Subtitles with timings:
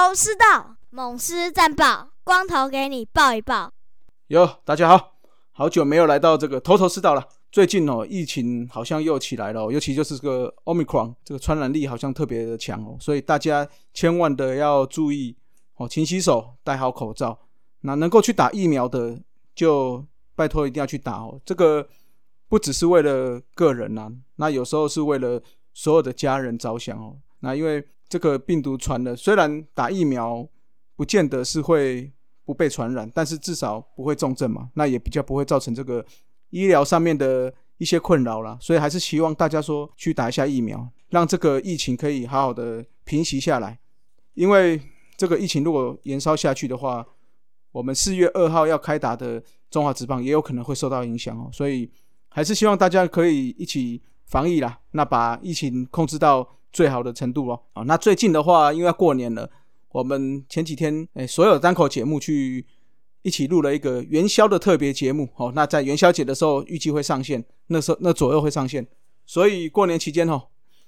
[0.00, 3.70] 头头是道，猛狮战报，光头给你报一报。
[4.28, 5.12] 哟，大家好，
[5.52, 7.28] 好久没有来到这个头头是道了。
[7.52, 15.36] 最近哦，疫情好像又起来了，尤其就是这个 Omicron，这个传染力好像特别的强哦，所以大家千万的要注意
[15.76, 17.38] 哦，勤洗手，戴好口罩。
[17.82, 19.20] 那能够去打疫苗的，
[19.54, 20.02] 就
[20.34, 21.38] 拜托一定要去打哦。
[21.44, 21.86] 这个
[22.48, 25.42] 不只是为了个人呐，那有时候是为了
[25.74, 27.18] 所有的家人着想哦。
[27.40, 30.46] 那因为这个病毒传的，虽然打疫苗
[30.96, 32.12] 不见得是会
[32.44, 36.04] 不被传染，但是至少不会重症嘛，那也比较不会造成这个。
[36.52, 43.78] 医疗上面的一些困扰啦，所以还是希望大家说去打一下疫苗，让这个疫情可以好好的平息下来。
[44.34, 44.82] 因为
[45.16, 47.06] 这个疫情如果延烧下去的话，
[47.70, 51.48] 我们四月二号要开打的中华职棒也有可能会受到影响哦。
[51.52, 51.88] 所以
[52.28, 57.60] 还是希望大家可以一起防疫啦，那把疫情控制到最好的程度哦。
[57.72, 59.50] 啊，那最近的话，因为要过年了，
[59.90, 62.66] 我们前几天诶所有单口节目去。
[63.22, 68.88] 一起录了一个元宵的特别节目，哦，那在元宵节的时候预计会上线，那时候那左右会上线，
[69.26, 70.44] 所以过年期间哦，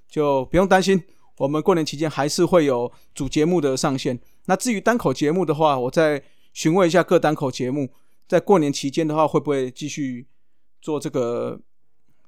[0.08, 1.04] 就不用担心，
[1.36, 4.18] 我们过年期间还是会有主节目的上线。
[4.46, 6.22] 那至于单口节目的话，我再
[6.54, 7.90] 询问一下各单口节目，
[8.26, 10.26] 在过年期间的话，会不会继续
[10.80, 11.60] 做这个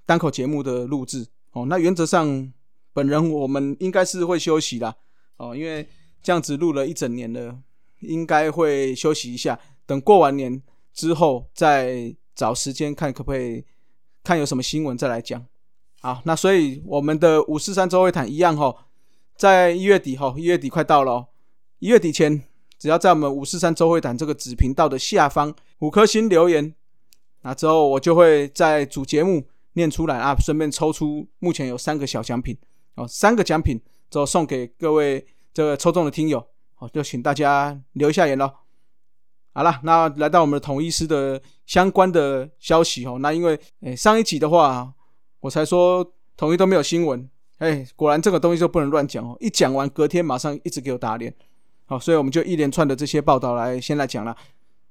[0.05, 1.27] 单口节目的录制？
[1.53, 2.53] 哦，那原则上
[2.95, 4.95] 本人我们应该是会休息啦，
[5.37, 5.87] 哦，因为
[6.23, 7.59] 这样子录了一整年了，
[8.01, 9.59] 应该会休息一下。
[9.85, 10.63] 等过完年
[10.95, 13.65] 之后，再找时间看可不可以
[14.23, 15.45] 看有什么新闻再来讲。
[16.01, 18.75] 好，那所以我们的五四三周会谈一样哈，
[19.37, 21.27] 在一月底哈，一月底快到了，
[21.81, 22.43] 一月底前
[22.79, 26.75] 只要在我们五四三周会谈这个子频道的下方五颗星留言，
[27.43, 32.57] 那之后我就会在主节目念出来啊，顺便抽出目前有三个小奖品
[32.95, 36.45] 哦，三个奖品就送给各位这个抽中的听友，
[36.75, 38.51] 好，就请大家留一下言喽。
[39.53, 43.19] 好了，那来到我们的统一师的相关的消息哦。
[43.21, 44.93] 那因为诶上一集的话，
[45.39, 49.37] 我才说统一都没有新闻，哎，果然这个东西就不能乱讲哦。
[49.39, 51.33] 一讲完，隔天马上一直给我打脸，
[51.87, 54.37] 好，所以我们就一连串的这些报道来先来讲了。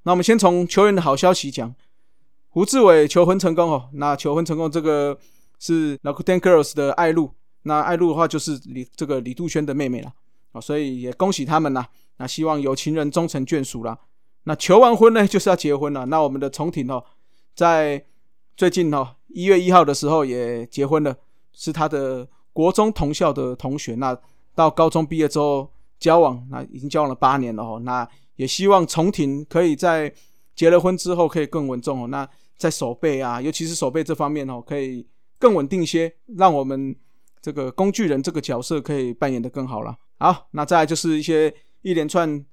[0.03, 1.75] 那我们先从球员的好消息讲，
[2.47, 3.89] 胡志伟求婚成功哦。
[3.93, 5.17] 那求婚成功，这个
[5.59, 10.13] 是 l a k u t e n Girls 的爱露，那爱露的话就是李这个李杜轩的妹妹了，
[10.51, 11.87] 啊，所以也恭喜他们啦。
[12.17, 13.97] 那希望有情人终成眷属啦。
[14.43, 16.05] 那求完婚呢， 就是要结婚了。
[16.05, 17.03] 那我们的重庭哦，
[17.55, 18.05] 在
[18.55, 21.15] 最近哦一月一号的时候也结婚了，
[21.53, 23.95] 是他的国中同校的同学。
[23.95, 24.17] 那
[24.53, 27.81] 到高中毕业之后交往，那已经交往了八年了哦。
[27.83, 30.13] 那也希望重庭可以在
[30.53, 32.07] 结了婚之后可以更稳重哦。
[32.07, 35.07] 那在手背啊，尤其是手背这方面哦，可以
[35.39, 36.95] 更稳定些，让我们
[37.43, 39.95] 这个工具人这个角色可以扮演的更好了。
[40.17, 42.43] 好，那再来就是一些一连串。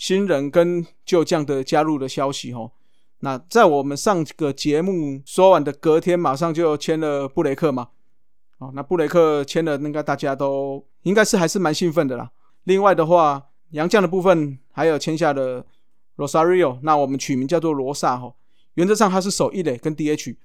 [0.00, 2.70] 新人跟旧将的加入的消息哦，
[3.18, 7.88] 那在我们上个节目说完的隔天，马上就签了布雷克嘛。
[8.58, 12.30] 哦，那布雷克签了，应该大家都应该是还是蛮兴奋的啦。
[12.62, 15.66] 另外的话，洋将的部分还有签下的
[16.16, 18.32] Rosario，那我们取名叫做罗萨哈。
[18.74, 20.36] 原则上他是守一垒跟 DH，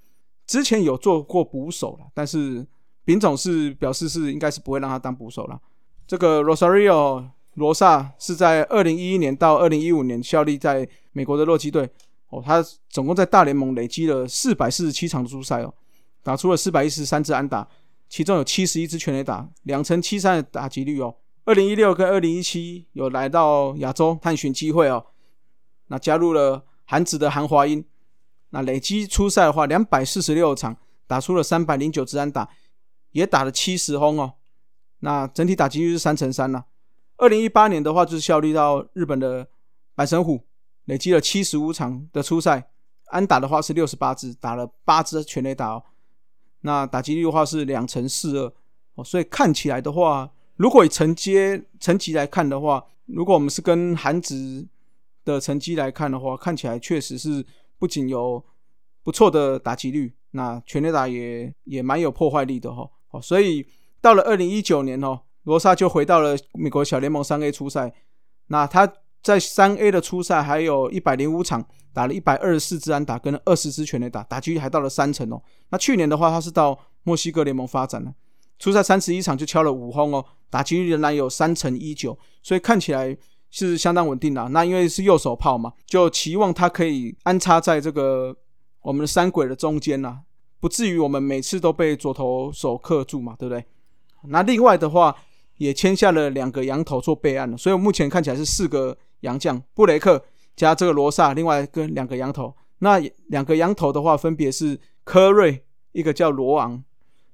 [0.47, 2.65] 之前有做过捕手了，但是
[3.05, 5.59] 丙总是表示是应该是不会让他当捕手了。
[6.07, 7.29] 这个 Rosario。
[7.55, 11.87] 罗萨是在二零一一年到二零一五年效力在美国的洛基队
[12.29, 15.71] 哦，他总共在大联盟累积了四百四十七场的出赛哦，
[16.23, 17.67] 打出了四百一十三支安打，
[18.09, 21.15] 其中有七十一支全垒打，两成七三的打击率哦。
[21.45, 25.05] 二零一六跟二零一七有来到亚洲探寻机会哦，
[25.89, 27.85] 那加入了韩子的韩华英，
[28.49, 30.75] 那累积出赛的话两百四十六场，
[31.05, 32.49] 打出了三百零九支安打，
[33.13, 34.33] 也打了七十轰哦，
[34.99, 36.65] 那整体打击率是三成三呢。
[37.17, 39.47] 二零一八年的话，就是效力到日本的
[39.95, 40.41] 阪神虎，
[40.85, 42.69] 累积了七十五场的初赛，
[43.05, 45.83] 安打的话是六十八支，打了八支全垒打哦。
[46.61, 48.53] 那打击率的话是两成四二
[48.95, 54.67] 哦，所以看起来的话，如果以承接成绩来看的话，如果我们是跟韩职
[55.23, 57.45] 的成绩来看的话，看起来确实是
[57.77, 58.43] 不仅有
[59.03, 62.81] 不错的打击率，那全垒打也也蛮有破坏力的哈。
[62.81, 62.89] 哦，
[63.21, 63.65] 所以
[64.01, 65.21] 到了二零一九年哦。
[65.43, 67.93] 罗萨就回到了美国小联盟三 A 初赛，
[68.47, 68.89] 那他
[69.21, 75.43] 在三 A 的初赛还有一百零五场，打了一百二十四支安打，跟二十支全垒打，打击率还到了三成哦。
[75.67, 78.13] 那去年的话，他是到墨西哥联盟发展了，
[78.57, 83.17] 初赛三十一场就敲了五轰哦，打击率仍然有三成一九，所以看起来
[83.49, 84.47] 是相当稳定的。
[84.47, 88.33] 那因为是右手炮嘛，就期望他可以安插在这个
[88.81, 90.19] 我们的三轨的中间呐，
[90.63, 93.65] 不至于我们每次都被左投手克住嘛，对不对？
[94.29, 95.13] 那另外的话。
[95.57, 100.21] 也签下了两个羊头做备案了，所以目前看起来是四个洋将，布雷克
[100.55, 102.53] 加这个罗萨，另外跟两个羊头。
[102.79, 106.83] 那两个羊头的话，分别是科瑞，一个叫罗昂。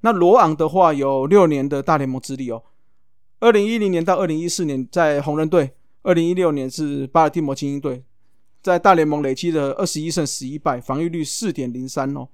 [0.02, 2.62] 那罗昂的话有六年的大联盟资历哦，
[3.40, 5.72] 二零一零年到二零一四年在红人队，
[6.04, 8.04] 二零一六年是巴尔的摩精英队，
[8.62, 12.28] 在大联盟累积了二十一胜十一败，防御率四点零三哦，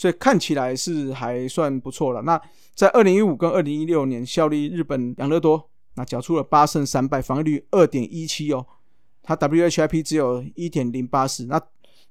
[0.00, 2.22] 所以看起来是还算不错了。
[2.22, 2.40] 那
[2.74, 8.64] 在二零一五跟二零一六年效力日本养乐多，那缴出了八胜三败，防御率二点一七哦，
[9.22, 11.44] 他 WHIP 只有一点零八四。
[11.44, 11.60] 那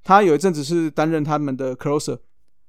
[0.03, 2.19] 他有一阵子是担任他们的 closer。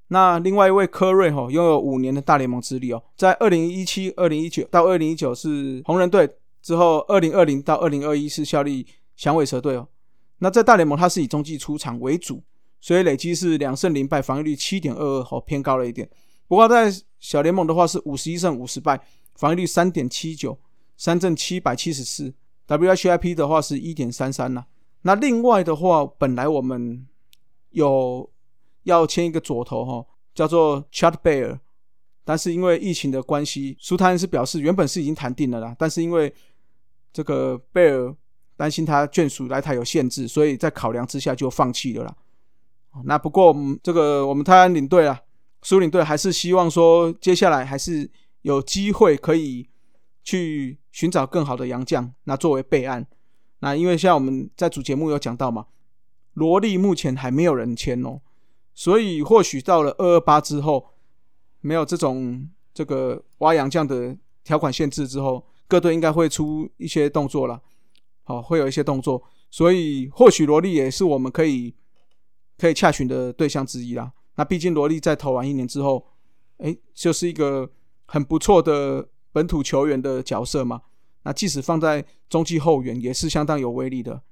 [0.08, 6.30] 那另外一位科瑞哈拥有五年的大联盟资历哦，在二零一七、二零一九到二零一九是红人队，
[6.62, 8.86] 之后二零二零到二零二一是效力
[9.16, 9.86] 响尾蛇队哦。
[10.38, 12.42] 那在大联盟他是以中继出场为主，
[12.80, 16.08] 所以累积是两胜零败，防御率七点二二，好偏高了一点。
[16.48, 19.00] 不过在小联盟的话是五十一胜五十败，
[19.36, 20.58] 防御率三点七九，
[20.96, 22.32] 三振七百七十四
[22.66, 24.64] ，WHIP 的话是一点三三呐。
[25.02, 27.06] 那另外的话，本来我们
[27.70, 28.30] 有。
[28.84, 31.58] 要签一个左投哈，叫做 Chad Bear，
[32.24, 36.32] 但是因为疫情的关系，苏泰恩是表示原本是已经谈定了啦，但是因为
[37.12, 38.16] 这个贝尔
[38.56, 42.16] 担心他眷属来台有限制，所以在考量之下就放弃了啦。
[43.04, 45.20] 那不过这个我们泰安领队啊，
[45.62, 48.10] 苏领队还是希望说接下来还是
[48.42, 49.68] 有机会可以
[50.22, 53.06] 去寻找更好的洋将，那作为备案。
[53.60, 55.66] 那因为像我们在主节目有讲到嘛，
[56.34, 58.20] 罗莉目前还没有人签哦。
[58.74, 60.90] 所以或许到了二二八之后，
[61.60, 67.60] 没有这种这个挖洋将的条款限制之后，各队应该会出一些动作了，
[68.24, 69.22] 好，会有一些动作。
[69.50, 71.74] 所以或许罗莉也是我们可以
[72.60, 74.12] 可以洽询的对象之一啦。
[74.36, 76.06] 那毕竟罗莉在投完一年之后，
[76.58, 77.70] 哎，就是一个
[78.06, 80.82] 很不错的本土球员的角色嘛。
[81.22, 84.22] 那即使放在中继后援，也是相当有威力的。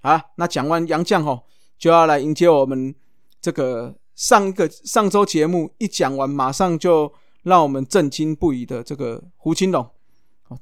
[0.00, 1.46] 好，那讲完杨将吼，
[1.78, 2.94] 就要来迎接我们。
[3.40, 7.12] 这个上一个上周节目一讲完，马上就
[7.42, 9.84] 让我们震惊不已的这个胡金龙。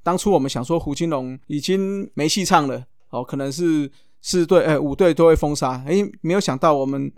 [0.02, 7.10] 当初我们想说胡金龙已经没戏唱了，哦，可能是四队哎五队都会封杀，哎，没有想到我们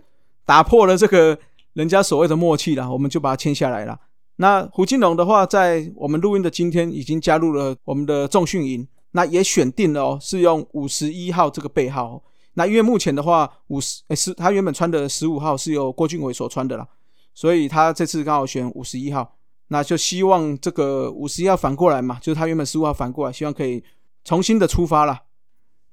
[0.45, 1.37] 打破了这个
[1.73, 3.99] 人家所谓的默契了，我们就把它签下来了。
[4.37, 12.21] 那胡金龙的话，在我们录音的今天已经加入了我们的重训营，那也选定了哦，是用五十一号这个背号。
[12.55, 16.87] 那因为目前的话，五十诶是他原本穿的十五号是由郭俊伟所穿的啦，
[17.33, 19.35] 所以他这次刚好选五十一号，
[19.67, 23.83] 那就希望这个五十一号反过来嘛，就是他原本十五号反过来，希望可以
[24.23, 25.19] 重新的出发了。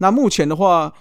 [0.01, 0.93] 那目前的话，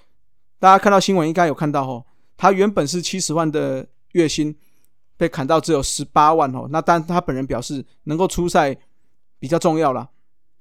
[0.60, 2.06] 大家看到新闻应该有看到哦，
[2.38, 4.56] 他原本是七十万的月薪，
[5.18, 6.68] 被砍到只有十八万哦。
[6.70, 8.78] 那但他本人表示，能够出赛
[9.40, 10.10] 比较重要了。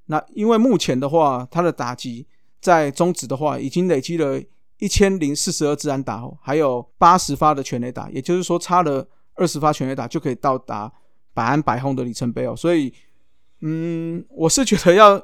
[0.07, 2.27] 那因为目前的话，他的打击
[2.61, 4.43] 在中止的话，已经累积了。
[4.81, 9.05] 一千零四十二自然打哦，还有八十发的全垒打，也就是说差了
[9.35, 10.93] 二十发全垒打就可以到达
[11.35, 12.55] 百安百轰的里程碑哦。
[12.55, 12.95] 所以，
[13.63, 15.21] 嗯，我是觉得要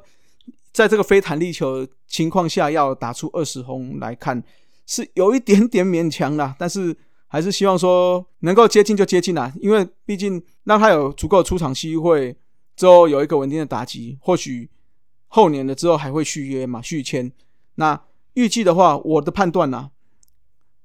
[0.74, 4.42] 在这个非弹力球情况下要打出二十轰来看，
[4.84, 6.54] 是有一点点勉强啦。
[6.60, 6.94] 但是
[7.28, 12.36] 还是希望说能够接近就接近啦，因为毕竟让他有足够出场机会
[12.76, 14.68] 之后有一个稳定的打击，或许
[15.28, 17.32] 后年了之后还会续约嘛，续签
[17.76, 18.02] 那。
[18.34, 19.92] 预计的话，我的判断呢，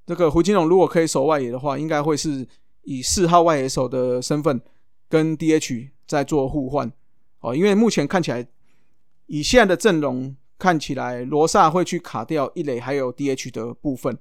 [0.06, 2.48] 这个胡金龙如果可以守外野的话，应该会是
[2.84, 4.62] 以四号外野手的身份
[5.10, 6.92] 跟 DH 在做互换
[7.40, 7.56] 哦。
[7.56, 8.48] 因为目前看起来，
[9.30, 14.18] 以现在的阵容看起来，罗萨会去卡掉一垒还有 DH 的部分，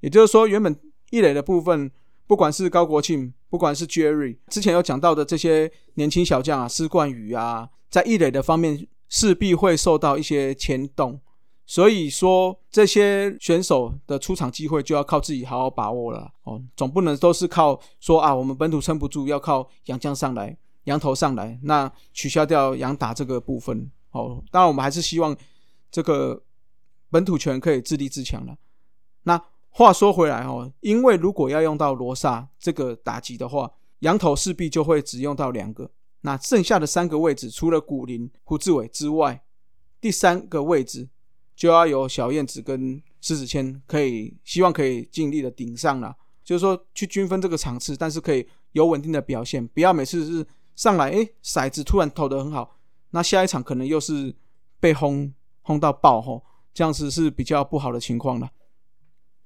[0.00, 0.78] 也就是说，原本
[1.10, 1.90] 一垒的部分，
[2.26, 11.18] 不管是高国庆，不管是 Jerry 之前有讲到的这些年轻小将啊，施冠宇啊，在一垒的方面势必会受到一些牵动。
[11.66, 24.42] 所以说，这些选手的出场机会就要靠自己好好把握了哦，总不能都是靠说啊，我们本土撑不住，要靠洋将上来、羊头上来，那取消掉洋打这个部分哦。
[24.50, 25.36] 当然，我们还是希望
[25.90, 26.42] 这个
[27.10, 28.56] 本土权可以自立自强了。
[29.24, 35.90] 那话说回来哦，因为如果要用到罗萨这个打击的话，羊头势必就会只用到两个，
[36.22, 39.44] 那剩下的三个位置，除了古林、胡志伟之外，
[40.00, 41.10] 第三个位置。
[41.56, 50.44] 就要有小燕子跟狮子谦可以，希望可以尽力的顶上了，就是说去均分这个场次，但是可以有稳定的表现，不要每次是
[50.74, 52.76] 上来哎骰子突然投的很好，
[53.14, 54.34] 那下一场可能又是
[54.80, 56.42] 被轰轰到爆吼，
[56.74, 58.50] 这样子是比较不好的情况了。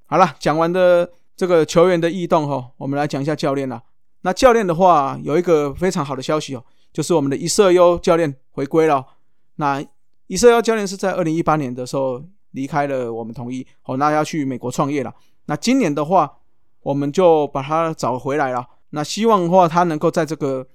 [0.06, 3.82] 好了，讲完的这个球员的异动吼，我们来讲一下教练了。
[4.22, 9.06] 那教练的话有一个非常好的消息哦，就是我们的一色优教练回归了。
[9.56, 9.84] 那
[10.28, 15.14] 伊瑟优教练是在二零一八年的时候离开了我们统一，哦，那要去美国创业了。
[15.44, 16.38] 那今年的话，
[16.80, 18.66] 我们就把他找回来了。
[18.90, 20.66] 那希望的话，他能够在这个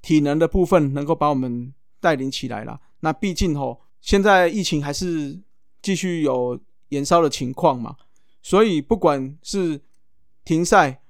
[0.00, 1.74] 体能的部分能够把我们
[2.06, 2.80] 带领起来了。
[3.00, 5.36] 那毕竟吼，现在疫情还是
[5.82, 6.56] 继续有
[6.90, 7.96] 延烧的情况嘛，
[8.40, 9.80] 所以不管是
[10.44, 11.00] 停赛，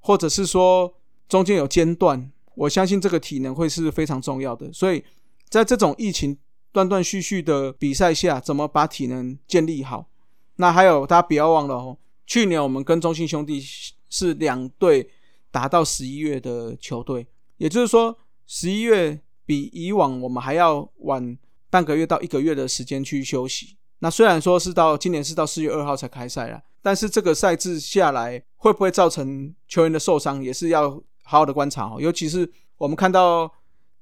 [0.00, 0.92] 或者是说
[1.28, 4.72] 中间有间断，我相信这个体能会是非常重要的。
[4.72, 5.04] 所以
[5.48, 6.36] 在这种疫情
[6.72, 10.08] 断断续续的比赛下，怎么把体能建立好？
[10.56, 13.62] 那还有大家不要忘了哦，去年我们跟中信兄弟
[14.10, 15.08] 是两队
[15.52, 17.24] 打到十一月的球队，
[17.58, 21.36] 也就是说十一月比以往我们还要晚
[21.70, 23.76] 半个月到一个月的时间去休息。
[24.00, 30.90] 那虽然说是到今年是到四月二号才开赛了，但是这个赛制下来会不会造成球员的受伤，也是要
[31.22, 31.96] 好好的观察哦。
[31.98, 33.50] 尤其是我们看到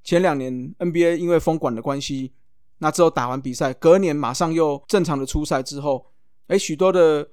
[0.03, 2.33] 前两年 NBA 因为封管的关系，
[2.79, 6.05] 那之后打完比赛，隔年马上又正常的出赛之后，
[6.47, 7.29] 哎，许多的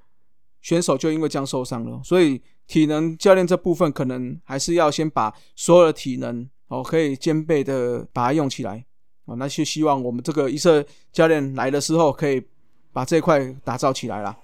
[0.60, 2.00] 选手就因为这样受伤了。
[2.04, 8.82] 所以体能教练这部分可能还是要先把所有的体能哦可以兼备的把它用起来。
[9.26, 12.42] 哦，那就希望我们这个一色教练来的时候，可以
[12.92, 14.36] 把这块打造起来了。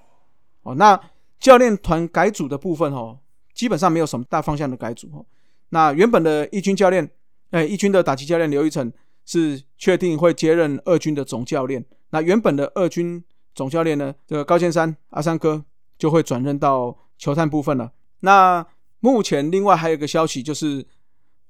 [0.63, 1.01] 哦，那
[1.41, 3.19] 教练团改组的部分哦，
[3.55, 5.25] 基本上没有什么大方向的改组哦。
[5.71, 7.09] 那原本的一军教练，
[7.51, 8.93] 哎，一军的打击教练刘一成
[9.25, 11.85] 是确定会接任二军的总教练。
[12.11, 13.23] 那原本的二军
[13.55, 15.65] 总教练呢，这个高先山阿三哥
[15.99, 17.91] 就会转任到球探部分了。
[18.21, 18.65] 那
[19.01, 20.87] 目前另外还有一个消息，就是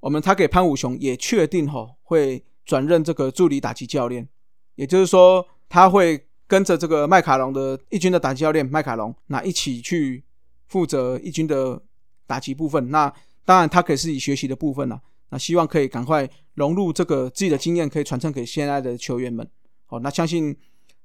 [0.00, 2.44] 我们他给潘武雄也确定哈会。
[2.66, 4.28] 转任这个助理打击教练，
[4.74, 10.24] 也就是说，他会跟着这个麦卡龙的一军的打击教练麦卡龙，那一起去
[10.66, 11.80] 负责一军的
[12.26, 12.90] 打击部分。
[12.90, 13.08] 那
[13.44, 15.00] 当然，他可以自己学习的部分了。
[15.28, 19.48] 那希望可以赶快融入这个自己的经验，可以传承给现在的球员们。
[19.86, 20.56] 好，那相信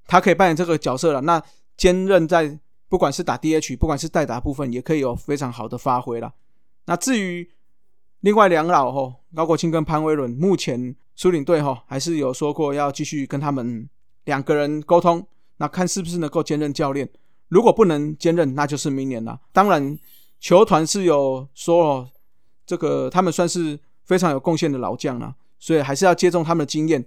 [0.07, 1.21] 他可以扮演这个角色了。
[1.21, 1.39] 那
[1.77, 2.57] 兼任在
[2.89, 6.33] 不管是打 DH，不管是代打部分，也可以有非常好的发挥了。
[6.87, 7.47] 那至于
[8.21, 10.95] 另外两老吼，高国庆跟潘威伦，目前。
[11.13, 13.87] 苏领队哈还是有说过要继续跟他们
[14.23, 15.23] 两个人沟通，
[15.57, 17.07] 那看是不是能够兼任教练。
[17.49, 19.39] 如果不能兼任，那就是明年了。
[19.51, 19.99] 当然，
[20.39, 22.09] 球团是有说哦，
[22.65, 27.05] 这个他们算是非常有贡献的老将了，所以还是要接种他们的经验，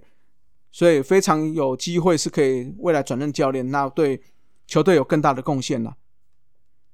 [0.71, 4.21] 所以非常有机会是可以未来转任教练，那对
[4.65, 5.93] 球队有更大的贡献了。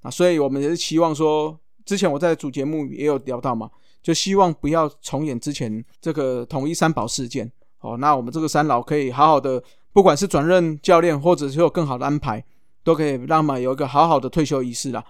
[0.00, 3.70] 啊，所以我们也是期望说，之前我在主节目也有聊到嘛。
[4.02, 7.96] 就希望不要重演之前这个统一三宝事件哦。
[7.98, 12.44] 那我们这个三老可以好好的，不管是转任教练，或者是有更好的安排，
[12.82, 15.04] 都可以让他们有一个好好的退休仪式啦。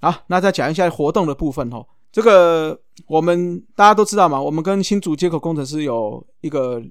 [0.00, 1.86] 好，那再讲一下活动的部分哦。
[2.10, 6.82] 这个我们大家都知道嘛，我们跟新竹接口工程师有一个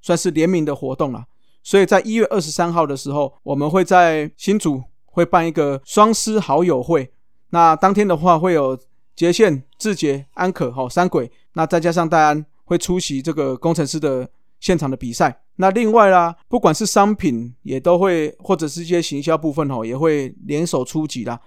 [0.00, 1.24] 算是联名的活动了。
[1.62, 7.12] 所以在一月二十三号的时候，我们会在新竹会办一个双师好友会。
[7.50, 8.78] 那当天的话会有。
[9.16, 14.28] 杰线、志杰、安可、哈三鬼，那再加上戴安会出席这个工程师的
[14.60, 15.42] 现场的比赛。
[15.56, 21.40] 那另外啦，不管是商品也都会，或者是一些行销部分哦，也会联手出击啦。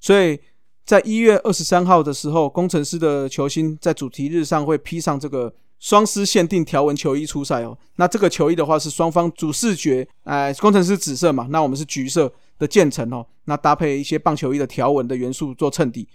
[0.00, 0.38] 所以
[0.84, 7.76] 在一月二十三号的时候，工程师的球星在主题日上会披上这个双狮限定条纹球衣出赛哦。
[7.96, 16.06] 那这个球衣的话是双方主视觉，哎，工程师紫色嘛，那我们是橘色的渐层哦，那搭配一些棒球衣的条纹的元素做衬底。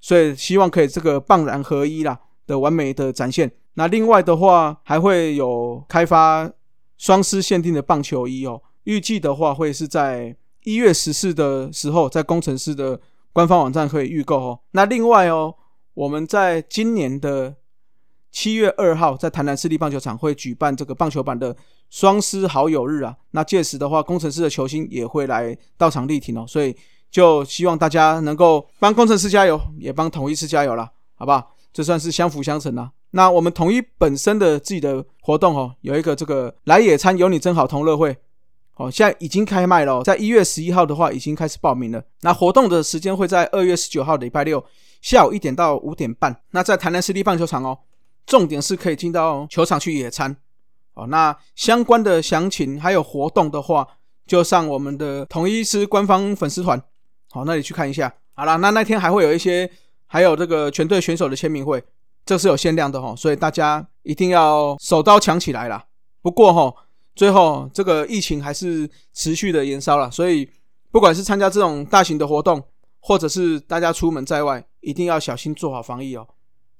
[0.00, 3.50] 所以希望可以这个棒然合一啦的完美的展现。
[3.74, 6.50] 那另外的话，还会有开发
[6.96, 8.62] 双狮限定的棒球衣哦。
[8.84, 13.00] 预计的话会是在一月十四的时候，在工程师的
[13.32, 14.60] 官方网站可以预购哦。
[14.70, 15.54] 那另外哦，
[15.94, 17.56] 我们在今年的
[18.30, 21.56] 七月二号，在台南市立棒球场会举办这个棒球版的
[21.90, 23.16] 双狮好友日啊。
[23.32, 26.44] 那届时的话，工程师的球星也会来到场力挺哦。
[26.46, 26.76] 所以。
[27.16, 31.56] 就希望大家能够帮工程师加油，也帮统一师加油了，好不好？
[31.72, 32.92] 这算是相辅相成啊。
[33.12, 38.14] 那我们统一本身的自己的活动哦，有一个这个来野餐有你真好同乐会，
[38.74, 42.04] 哦，现在已经开卖了，在一月十一号的话已经开始报名了。
[42.20, 44.62] 那活动的时间会在二月十九号礼拜六
[45.00, 46.38] 下午一点到五点半。
[46.50, 47.78] 那在台南市立棒球场哦，
[48.26, 50.36] 重点是可以进到球场去野餐
[50.92, 51.06] 哦。
[51.06, 53.88] 那相关的详情还有活动的话，
[54.26, 56.78] 就上我们的统一师官方粉丝团。
[57.36, 58.10] 好，那你去看一下。
[58.32, 59.70] 好了，那那天还会有一些，
[60.06, 61.84] 还有这个全队选手的签名会，
[62.24, 65.84] 这是有限量的哈，所以大家一定要手刀抢起来啦。
[66.22, 66.74] 不过哈，
[67.14, 70.48] 最后这个疫情还是持续的延烧了，所以
[70.90, 72.62] 不管是参加这种大型的活动，
[73.00, 76.26] 或者是大家出门在外，一定要小心做好防疫哦，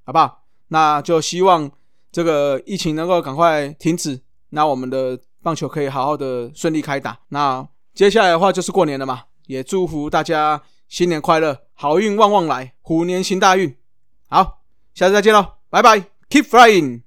[0.04, 0.44] 好不好？
[0.68, 1.70] 那就希望
[2.10, 4.20] 这个疫情能够赶快停止。
[4.50, 7.18] 那我们的棒球可以好好的顺利开打。
[7.28, 13.74] 那接下来的话就是过年了嘛，也祝福大家新年快乐，好运旺旺来，虎年行大运。
[14.28, 14.62] 好，
[14.94, 15.98] 下次再见喽，拜拜
[16.28, 17.05] ，Keep flying。